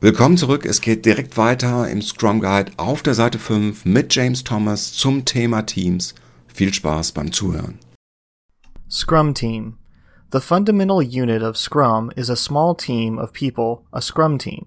Willkommen 0.00 0.36
zurück. 0.36 0.64
Es 0.64 0.80
geht 0.80 1.04
direkt 1.04 1.36
weiter 1.36 1.88
im 1.88 2.02
Scrum 2.02 2.38
Guide 2.40 2.70
auf 2.76 3.02
der 3.02 3.14
Seite 3.14 3.40
5 3.40 3.84
mit 3.84 4.14
James 4.14 4.44
Thomas 4.44 4.92
zum 4.92 5.24
Thema 5.24 5.62
Teams. 5.62 6.14
Viel 6.46 6.72
Spaß 6.72 7.10
beim 7.10 7.32
Zuhören. 7.32 7.80
Scrum 8.88 9.34
Team. 9.34 9.76
The 10.30 10.38
fundamental 10.38 11.02
unit 11.02 11.42
of 11.42 11.56
Scrum 11.56 12.12
is 12.14 12.30
a 12.30 12.36
small 12.36 12.76
team 12.76 13.18
of 13.18 13.32
people, 13.32 13.82
a 13.92 14.00
Scrum 14.00 14.38
team. 14.38 14.66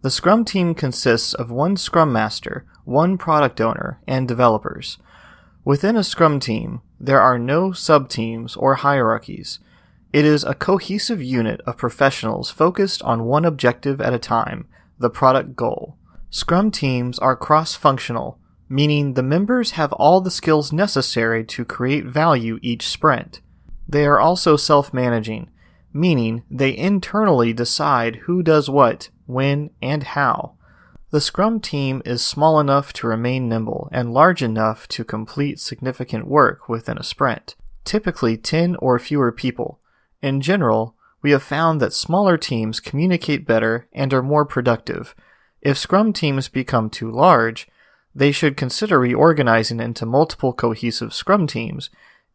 The 0.00 0.08
Scrum 0.08 0.46
team 0.46 0.74
consists 0.74 1.34
of 1.34 1.50
one 1.50 1.76
Scrum 1.76 2.10
Master, 2.10 2.64
one 2.86 3.18
product 3.18 3.60
owner, 3.60 3.98
and 4.08 4.26
developers. 4.26 4.96
Within 5.66 5.94
a 5.94 6.02
Scrum 6.02 6.40
team, 6.40 6.80
there 6.98 7.20
are 7.20 7.38
no 7.38 7.72
sub-teams 7.72 8.56
or 8.56 8.76
hierarchies. 8.76 9.58
It 10.14 10.24
is 10.24 10.44
a 10.44 10.54
cohesive 10.54 11.20
unit 11.20 11.60
of 11.66 11.76
professionals 11.76 12.48
focused 12.48 13.02
on 13.02 13.24
one 13.24 13.44
objective 13.44 14.00
at 14.00 14.14
a 14.14 14.18
time, 14.20 14.68
the 14.96 15.10
product 15.10 15.56
goal. 15.56 15.98
Scrum 16.30 16.70
teams 16.70 17.18
are 17.18 17.34
cross-functional, 17.34 18.38
meaning 18.68 19.14
the 19.14 19.24
members 19.24 19.72
have 19.72 19.92
all 19.94 20.20
the 20.20 20.30
skills 20.30 20.72
necessary 20.72 21.44
to 21.46 21.64
create 21.64 22.04
value 22.04 22.60
each 22.62 22.86
sprint. 22.86 23.40
They 23.88 24.06
are 24.06 24.20
also 24.20 24.54
self-managing, 24.54 25.50
meaning 25.92 26.44
they 26.48 26.76
internally 26.76 27.52
decide 27.52 28.20
who 28.26 28.44
does 28.44 28.70
what, 28.70 29.08
when, 29.26 29.70
and 29.82 30.04
how. 30.04 30.54
The 31.10 31.20
Scrum 31.20 31.58
team 31.58 32.02
is 32.04 32.24
small 32.24 32.60
enough 32.60 32.92
to 32.92 33.08
remain 33.08 33.48
nimble 33.48 33.88
and 33.90 34.14
large 34.14 34.44
enough 34.44 34.86
to 34.90 35.02
complete 35.02 35.58
significant 35.58 36.28
work 36.28 36.68
within 36.68 36.98
a 36.98 37.02
sprint, 37.02 37.56
typically 37.84 38.36
10 38.36 38.76
or 38.76 39.00
fewer 39.00 39.32
people. 39.32 39.80
In 40.24 40.40
general, 40.40 40.96
we 41.20 41.32
have 41.32 41.42
found 41.42 41.82
that 41.82 41.92
smaller 41.92 42.38
teams 42.38 42.80
communicate 42.80 43.46
better 43.46 43.88
and 43.92 44.10
are 44.14 44.22
more 44.22 44.46
productive. 44.46 45.14
If 45.60 45.76
Scrum 45.76 46.14
teams 46.14 46.48
become 46.48 46.88
too 46.88 47.10
large, 47.10 47.68
they 48.14 48.32
should 48.32 48.56
consider 48.56 48.98
reorganizing 48.98 49.80
into 49.80 50.06
multiple 50.06 50.54
cohesive 50.54 51.12
Scrum 51.12 51.46
teams, 51.46 51.90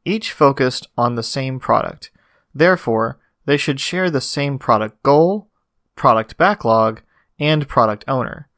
each 0.06 0.32
focused 0.32 0.88
on 1.00 1.16
the 1.16 1.24
same 1.24 1.60
product. 1.60 2.12
Therefore, 2.54 3.18
they 3.46 3.58
should 3.58 3.80
share 3.80 4.12
the 4.12 4.22
same 4.22 4.60
product 4.60 5.02
goal, 5.02 5.50
product 5.96 6.38
backlog, 6.38 7.02
and 7.40 7.68
product 7.68 8.06
owner. 8.08 8.50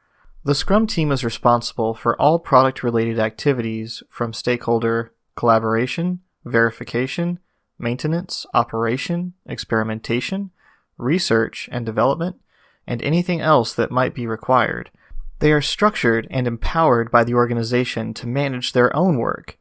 The 0.43 0.55
Scrum 0.55 0.87
team 0.87 1.09
is 1.09 1.23
responsible 1.23 1.93
for 1.93 2.21
all 2.21 2.37
product 2.37 2.83
related 2.83 3.17
activities 3.17 4.03
from 4.09 4.33
stakeholder 4.33 5.13
collaboration, 5.37 6.19
verification, 6.43 7.39
maintenance, 7.81 8.45
operation, 8.53 9.33
experimentation, 9.45 10.51
research 10.97 11.67
and 11.71 11.85
development, 11.85 12.37
and 12.87 13.01
anything 13.01 13.41
else 13.41 13.73
that 13.73 13.91
might 13.91 14.13
be 14.13 14.27
required. 14.27 14.89
They 15.39 15.51
are 15.51 15.61
structured 15.61 16.27
and 16.29 16.45
empowered 16.45 17.09
by 17.09 17.23
the 17.23 17.33
organization 17.33 18.13
to 18.15 18.27
manage 18.27 18.73
their 18.73 18.95
own 18.95 19.17
work. 19.17 19.57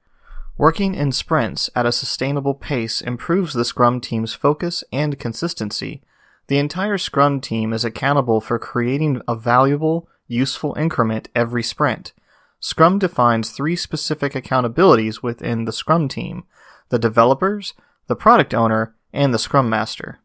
Working 0.59 0.95
in 0.95 1.11
sprints 1.13 1.71
at 1.75 1.87
a 1.87 1.93
sustainable 1.93 2.55
pace 2.55 3.01
improves 3.01 3.55
the 3.55 3.65
Scrum 3.65 3.99
team's 3.99 4.35
focus 4.35 4.85
and 4.93 5.19
consistency. 5.19 6.03
The 6.49 6.59
entire 6.59 6.99
Scrum 6.99 7.41
team 7.41 7.73
is 7.73 7.85
accountable 7.85 8.43
for 8.43 8.59
creating 8.59 9.23
a 9.27 9.35
valuable, 9.35 10.07
useful 10.29 10.75
increment 10.79 11.31
every 11.35 11.63
sprint. 11.63 12.13
Scrum 12.61 12.99
defines 12.99 13.51
three 13.51 13.75
specific 13.75 14.35
accountabilities 14.35 15.23
within 15.23 15.65
the 15.65 15.73
Scrum 15.73 16.09
team 16.09 16.45
the 16.91 16.99
developers, 16.99 17.73
the 18.11 18.17
product 18.17 18.53
owner, 18.53 18.93
and 19.13 19.33
the 19.33 19.39
Scrum 19.39 19.71
Master. 19.71 20.19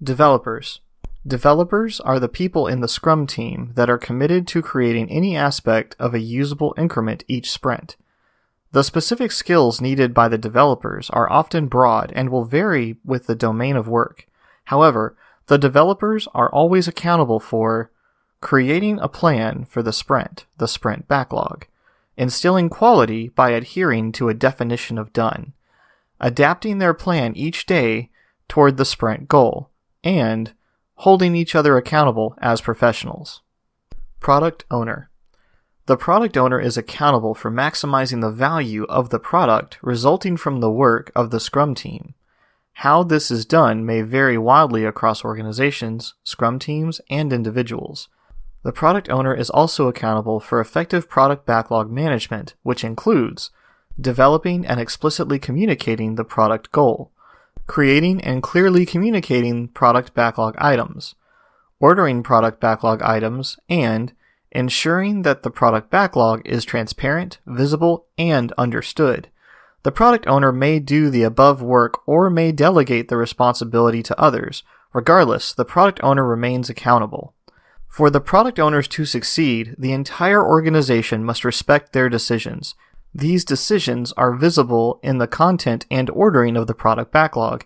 Developers. 0.00 0.78
Developers 1.26 1.98
are 1.98 2.20
the 2.20 2.28
people 2.28 2.68
in 2.68 2.80
the 2.80 2.86
Scrum 2.86 3.26
team 3.26 3.72
that 3.74 3.90
are 3.90 3.98
committed 3.98 4.46
to 4.46 4.62
creating 4.62 5.10
any 5.10 5.36
aspect 5.36 5.96
of 5.98 6.14
a 6.14 6.20
usable 6.20 6.76
increment 6.78 7.24
each 7.26 7.50
sprint. 7.50 7.96
The 8.70 8.84
specific 8.84 9.32
skills 9.32 9.80
needed 9.80 10.14
by 10.14 10.28
the 10.28 10.38
developers 10.38 11.10
are 11.10 11.28
often 11.28 11.66
broad 11.66 12.12
and 12.14 12.30
will 12.30 12.44
vary 12.44 12.98
with 13.04 13.26
the 13.26 13.34
domain 13.34 13.74
of 13.74 13.88
work. 13.88 14.28
However, 14.66 15.16
the 15.48 15.58
developers 15.58 16.28
are 16.34 16.52
always 16.52 16.86
accountable 16.86 17.40
for 17.40 17.90
creating 18.40 19.00
a 19.00 19.08
plan 19.08 19.64
for 19.64 19.82
the 19.82 19.92
sprint, 19.92 20.46
the 20.58 20.68
sprint 20.68 21.08
backlog, 21.08 21.66
instilling 22.16 22.68
quality 22.68 23.26
by 23.26 23.50
adhering 23.50 24.12
to 24.12 24.28
a 24.28 24.34
definition 24.34 24.98
of 24.98 25.12
done, 25.12 25.52
adapting 26.20 26.78
their 26.78 26.94
plan 26.94 27.36
each 27.36 27.66
day 27.66 28.10
toward 28.48 28.76
the 28.76 28.84
sprint 28.84 29.28
goal, 29.28 29.70
and 30.02 30.52
holding 30.96 31.34
each 31.34 31.54
other 31.54 31.76
accountable 31.76 32.36
as 32.40 32.60
professionals. 32.60 33.42
Product 34.20 34.64
Owner 34.70 35.10
The 35.86 35.96
product 35.96 36.36
owner 36.36 36.60
is 36.60 36.76
accountable 36.76 37.34
for 37.34 37.50
maximizing 37.50 38.20
the 38.20 38.30
value 38.30 38.84
of 38.84 39.10
the 39.10 39.18
product 39.18 39.78
resulting 39.82 40.36
from 40.36 40.60
the 40.60 40.70
work 40.70 41.10
of 41.14 41.30
the 41.30 41.40
Scrum 41.40 41.74
team. 41.74 42.14
How 42.78 43.02
this 43.02 43.30
is 43.30 43.44
done 43.44 43.86
may 43.86 44.02
vary 44.02 44.36
wildly 44.36 44.84
across 44.84 45.24
organizations, 45.24 46.14
Scrum 46.24 46.58
teams, 46.58 47.00
and 47.08 47.32
individuals. 47.32 48.08
The 48.62 48.72
product 48.72 49.10
owner 49.10 49.34
is 49.34 49.50
also 49.50 49.88
accountable 49.88 50.40
for 50.40 50.58
effective 50.60 51.08
product 51.08 51.44
backlog 51.44 51.90
management, 51.90 52.54
which 52.62 52.82
includes 52.82 53.50
developing 54.00 54.66
and 54.66 54.80
explicitly 54.80 55.38
communicating 55.38 56.14
the 56.14 56.24
product 56.24 56.72
goal, 56.72 57.10
creating 57.66 58.20
and 58.22 58.42
clearly 58.42 58.84
communicating 58.84 59.68
product 59.68 60.14
backlog 60.14 60.54
items, 60.58 61.14
ordering 61.80 62.22
product 62.22 62.60
backlog 62.60 63.02
items, 63.02 63.58
and 63.68 64.12
ensuring 64.52 65.22
that 65.22 65.42
the 65.42 65.50
product 65.50 65.90
backlog 65.90 66.40
is 66.44 66.64
transparent, 66.64 67.38
visible, 67.46 68.06
and 68.16 68.52
understood. 68.52 69.28
The 69.82 69.92
product 69.92 70.26
owner 70.26 70.52
may 70.52 70.78
do 70.78 71.10
the 71.10 71.24
above 71.24 71.60
work 71.60 72.06
or 72.08 72.30
may 72.30 72.52
delegate 72.52 73.08
the 73.08 73.16
responsibility 73.16 74.02
to 74.04 74.18
others. 74.18 74.62
Regardless, 74.94 75.52
the 75.52 75.64
product 75.64 76.00
owner 76.02 76.24
remains 76.24 76.70
accountable. 76.70 77.34
For 77.88 78.10
the 78.10 78.20
product 78.20 78.58
owners 78.58 78.88
to 78.88 79.04
succeed, 79.04 79.74
the 79.76 79.92
entire 79.92 80.44
organization 80.44 81.22
must 81.22 81.44
respect 81.44 81.92
their 81.92 82.08
decisions, 82.08 82.74
these 83.14 83.44
decisions 83.44 84.12
are 84.12 84.34
visible 84.34 84.98
in 85.02 85.18
the 85.18 85.28
content 85.28 85.86
and 85.90 86.10
ordering 86.10 86.56
of 86.56 86.66
the 86.66 86.74
product 86.74 87.12
backlog, 87.12 87.64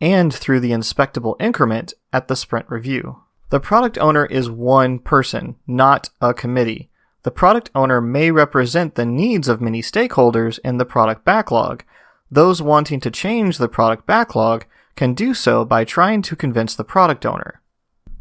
and 0.00 0.32
through 0.32 0.60
the 0.60 0.72
inspectable 0.72 1.36
increment 1.38 1.92
at 2.12 2.28
the 2.28 2.36
sprint 2.36 2.66
review. 2.70 3.22
The 3.50 3.60
product 3.60 3.98
owner 3.98 4.26
is 4.26 4.50
one 4.50 4.98
person, 4.98 5.56
not 5.66 6.10
a 6.20 6.34
committee. 6.34 6.90
The 7.22 7.30
product 7.30 7.70
owner 7.74 8.00
may 8.00 8.30
represent 8.30 8.94
the 8.94 9.06
needs 9.06 9.48
of 9.48 9.60
many 9.60 9.82
stakeholders 9.82 10.58
in 10.64 10.78
the 10.78 10.84
product 10.84 11.24
backlog. 11.24 11.84
Those 12.30 12.62
wanting 12.62 13.00
to 13.00 13.10
change 13.10 13.58
the 13.58 13.68
product 13.68 14.06
backlog 14.06 14.64
can 14.96 15.12
do 15.12 15.34
so 15.34 15.64
by 15.64 15.84
trying 15.84 16.22
to 16.22 16.36
convince 16.36 16.74
the 16.74 16.84
product 16.84 17.26
owner. 17.26 17.60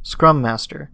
Scrum 0.03 0.41
Master. 0.41 0.91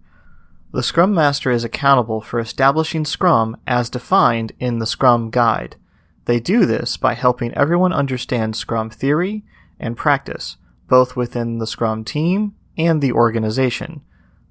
The 0.72 0.82
Scrum 0.82 1.12
Master 1.12 1.50
is 1.50 1.64
accountable 1.64 2.22
for 2.22 2.40
establishing 2.40 3.04
Scrum 3.04 3.58
as 3.66 3.90
defined 3.90 4.52
in 4.58 4.78
the 4.78 4.86
Scrum 4.86 5.28
Guide. 5.28 5.76
They 6.24 6.40
do 6.40 6.64
this 6.64 6.96
by 6.96 7.12
helping 7.12 7.52
everyone 7.52 7.92
understand 7.92 8.56
Scrum 8.56 8.88
theory 8.88 9.44
and 9.78 9.98
practice, 9.98 10.56
both 10.88 11.14
within 11.14 11.58
the 11.58 11.66
Scrum 11.66 12.04
team 12.04 12.54
and 12.78 13.02
the 13.02 13.12
organization. 13.12 14.00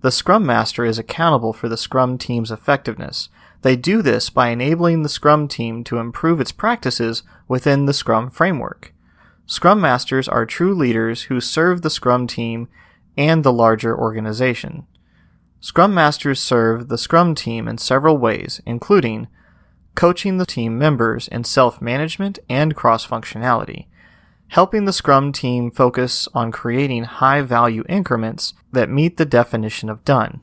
The 0.01 0.11
Scrum 0.11 0.45
Master 0.45 0.85
is 0.85 0.99
accountable 0.99 1.53
for 1.53 1.67
the 1.67 1.77
Scrum 1.77 2.19
team's 2.19 2.51
effectiveness. 2.51 3.29
They 3.63 3.75
do 3.75 4.03
this 4.03 4.29
by 4.29 4.49
enabling 4.49 5.01
the 5.01 5.09
Scrum 5.09 5.47
team 5.47 5.83
to 5.85 5.97
improve 5.97 6.39
its 6.39 6.51
practices 6.51 7.23
within 7.47 7.87
the 7.87 7.93
Scrum 7.93 8.29
framework. 8.29 8.93
Scrum 9.47 9.81
Masters 9.81 10.27
are 10.27 10.45
true 10.45 10.75
leaders 10.75 11.23
who 11.23 11.41
serve 11.41 11.81
the 11.81 11.89
Scrum 11.89 12.27
team 12.27 12.67
and 13.17 13.43
the 13.43 13.51
larger 13.51 13.97
organization. 13.97 14.85
Scrum 15.63 15.93
Masters 15.93 16.39
serve 16.39 16.87
the 16.87 16.97
Scrum 16.97 17.35
team 17.35 17.67
in 17.67 17.77
several 17.77 18.17
ways, 18.17 18.61
including 18.65 19.27
coaching 19.93 20.37
the 20.37 20.45
team 20.45 20.79
members 20.79 21.27
in 21.27 21.43
self-management 21.43 22.39
and 22.49 22.75
cross-functionality, 22.75 23.85
helping 24.47 24.85
the 24.85 24.93
Scrum 24.93 25.31
team 25.31 25.69
focus 25.69 26.27
on 26.33 26.51
creating 26.51 27.03
high-value 27.03 27.83
increments 27.87 28.55
that 28.71 28.89
meet 28.89 29.17
the 29.17 29.25
definition 29.25 29.87
of 29.87 30.03
done, 30.03 30.41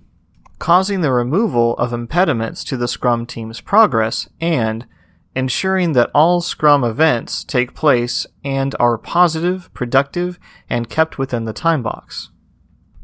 causing 0.61 1.01
the 1.01 1.13
removal 1.13 1.77
of 1.79 1.93
impediments 1.93 2.63
to 2.63 2.77
the 2.77 2.87
Scrum 2.87 3.27
team's 3.27 3.61
progress, 3.61 4.29
and 4.41 4.87
ensuring 5.35 5.95
that 5.95 6.13
all 6.15 6.41
Scrum 6.41 6.85
events 6.85 7.43
take 7.43 7.75
place 7.75 8.25
and 8.45 8.77
are 8.79 8.97
positive, 8.97 9.69
productive, 9.75 10.39
and 10.71 10.89
kept 10.89 11.19
within 11.19 11.45
the 11.45 11.53
time 11.53 11.83
box. 11.83 12.31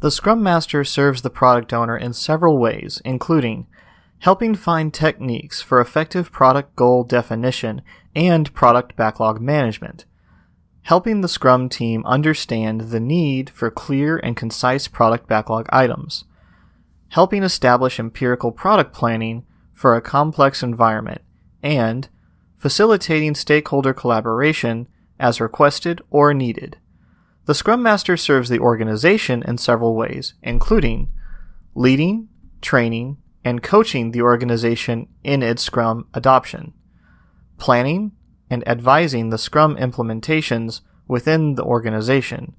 The 0.05 0.11
Scrum 0.11 0.43
Master 0.43 0.85
serves 0.85 1.23
the 1.23 1.31
product 1.31 1.73
owner 1.73 1.97
in 1.97 2.13
several 2.13 2.59
ways, 2.59 3.01
including 3.07 3.67
helping 4.19 4.55
find 4.55 4.93
techniques 4.93 5.63
for 5.63 5.81
effective 5.81 6.31
product 6.31 6.77
goal 6.77 7.05
definition 7.05 7.81
and 8.15 8.53
product 8.53 8.97
backlog 8.97 9.41
management, 9.41 10.05
helping 10.83 11.23
the 11.23 11.27
Scrum 11.27 11.71
team 11.71 12.05
understand 12.05 12.91
the 12.91 13.01
need 13.01 13.49
for 13.49 13.71
clear 13.71 14.19
and 14.19 14.37
concise 14.37 14.89
product 14.89 15.27
backlog 15.27 15.71
items, 15.71 16.27
helping 17.09 17.43
establish 17.43 17.99
empirical 17.99 18.53
product 18.53 18.93
planning 18.93 19.47
for 19.73 19.97
a 19.97 20.03
complex 20.03 20.63
environment, 20.63 21.23
and 21.63 22.11
facilitating 22.59 23.35
stakeholder 23.35 23.95
collaboration 23.95 24.87
as 25.19 25.41
requested 25.41 26.03
or 26.11 26.35
needed. 26.35 26.77
The 27.47 27.55
Scrum 27.55 27.83
Master 27.83 28.17
serves 28.17 28.49
the 28.49 28.59
organization 28.59 29.43
in 29.43 29.59
several 29.59 29.95
ways, 29.95 30.33
including 30.43 31.11
leading, 31.75 32.29
training, 32.63 33.19
and 33.45 33.63
coaching 33.63 34.13
the 34.13 34.23
organization 34.23 35.09
in 35.23 35.43
its 35.43 35.63
Scrum 35.63 36.07
adoption, 36.15 36.73
planning 37.59 38.13
and 38.49 38.67
advising 38.67 39.29
the 39.29 39.37
Scrum 39.37 39.77
implementations 39.77 40.81
within 41.07 41.55
the 41.57 41.65
organization, 41.65 42.55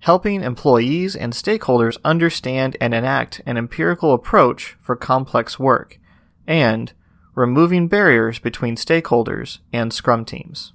helping 0.00 0.42
employees 0.42 1.14
and 1.14 1.32
stakeholders 1.32 1.96
understand 2.04 2.76
and 2.80 2.92
enact 2.92 3.40
an 3.46 3.56
empirical 3.56 4.12
approach 4.12 4.76
for 4.80 4.96
complex 4.96 5.60
work, 5.60 6.00
and 6.44 6.92
removing 7.36 7.86
barriers 7.86 8.40
between 8.40 8.74
stakeholders 8.74 9.58
and 9.72 9.92
Scrum 9.92 10.24
teams. 10.24 10.72